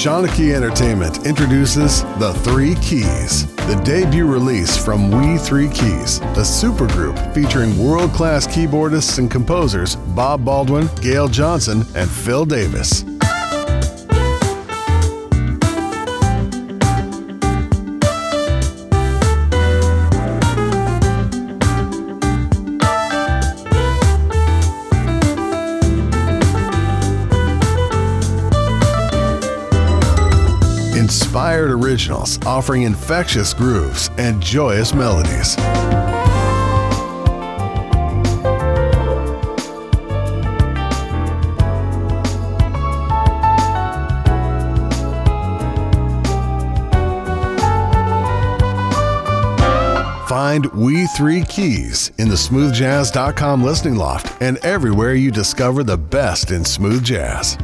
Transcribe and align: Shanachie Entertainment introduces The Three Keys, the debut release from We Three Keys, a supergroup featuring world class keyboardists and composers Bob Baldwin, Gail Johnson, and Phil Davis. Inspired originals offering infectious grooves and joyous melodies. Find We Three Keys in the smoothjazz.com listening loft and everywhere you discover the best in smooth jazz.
Shanachie 0.00 0.54
Entertainment 0.54 1.26
introduces 1.26 2.04
The 2.18 2.32
Three 2.42 2.74
Keys, 2.76 3.44
the 3.66 3.78
debut 3.84 4.26
release 4.26 4.74
from 4.74 5.10
We 5.10 5.36
Three 5.36 5.68
Keys, 5.68 6.20
a 6.20 6.40
supergroup 6.40 7.34
featuring 7.34 7.76
world 7.76 8.10
class 8.12 8.46
keyboardists 8.46 9.18
and 9.18 9.30
composers 9.30 9.96
Bob 9.96 10.42
Baldwin, 10.42 10.88
Gail 11.02 11.28
Johnson, 11.28 11.84
and 11.94 12.08
Phil 12.10 12.46
Davis. 12.46 13.04
Inspired 31.00 31.70
originals 31.70 32.38
offering 32.44 32.82
infectious 32.82 33.54
grooves 33.54 34.10
and 34.18 34.38
joyous 34.42 34.92
melodies. 34.92 35.54
Find 50.28 50.66
We 50.74 51.06
Three 51.16 51.44
Keys 51.44 52.12
in 52.18 52.28
the 52.28 52.34
smoothjazz.com 52.34 53.64
listening 53.64 53.96
loft 53.96 54.42
and 54.42 54.58
everywhere 54.58 55.14
you 55.14 55.30
discover 55.30 55.82
the 55.82 55.96
best 55.96 56.50
in 56.50 56.62
smooth 56.62 57.02
jazz. 57.02 57.56